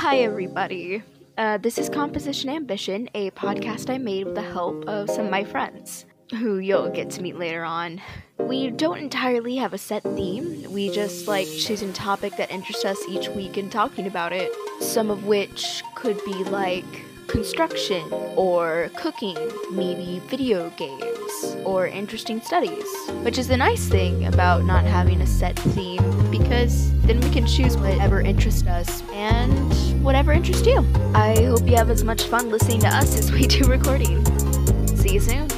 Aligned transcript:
Hi, 0.00 0.18
everybody. 0.18 1.02
Uh, 1.36 1.58
this 1.58 1.76
is 1.76 1.88
Composition 1.88 2.50
Ambition, 2.50 3.10
a 3.14 3.32
podcast 3.32 3.92
I 3.92 3.98
made 3.98 4.26
with 4.26 4.36
the 4.36 4.42
help 4.42 4.84
of 4.86 5.10
some 5.10 5.24
of 5.24 5.30
my 5.32 5.42
friends, 5.42 6.04
who 6.30 6.58
you'll 6.58 6.88
get 6.88 7.10
to 7.10 7.20
meet 7.20 7.36
later 7.36 7.64
on. 7.64 8.00
We 8.38 8.70
don't 8.70 8.98
entirely 8.98 9.56
have 9.56 9.72
a 9.72 9.78
set 9.78 10.04
theme, 10.04 10.72
we 10.72 10.88
just 10.90 11.26
like 11.26 11.48
choosing 11.48 11.90
a 11.90 11.94
topic 11.94 12.36
that 12.36 12.52
interests 12.52 12.84
us 12.84 13.02
each 13.08 13.28
week 13.30 13.56
and 13.56 13.72
talking 13.72 14.06
about 14.06 14.32
it. 14.32 14.52
Some 14.78 15.10
of 15.10 15.26
which 15.26 15.82
could 15.96 16.24
be 16.24 16.44
like 16.44 16.84
construction, 17.26 18.08
or 18.36 18.90
cooking, 18.96 19.36
maybe 19.72 20.20
video 20.28 20.70
games, 20.70 21.56
or 21.64 21.86
interesting 21.86 22.40
studies. 22.40 22.86
Which 23.22 23.36
is 23.36 23.48
the 23.48 23.56
nice 23.56 23.88
thing 23.88 24.26
about 24.26 24.64
not 24.64 24.84
having 24.84 25.20
a 25.20 25.26
set 25.26 25.58
theme, 25.58 26.07
because 26.30 26.90
then 27.02 27.20
we 27.20 27.30
can 27.30 27.46
choose 27.46 27.76
whatever 27.76 28.20
interests 28.20 28.66
us 28.66 29.02
and 29.12 29.72
whatever 30.02 30.32
interests 30.32 30.66
you. 30.66 30.86
I 31.14 31.34
hope 31.44 31.66
you 31.66 31.76
have 31.76 31.90
as 31.90 32.04
much 32.04 32.24
fun 32.24 32.50
listening 32.50 32.80
to 32.80 32.88
us 32.88 33.16
as 33.18 33.32
we 33.32 33.46
do 33.46 33.64
recording. 33.64 34.24
See 34.96 35.14
you 35.14 35.20
soon. 35.20 35.57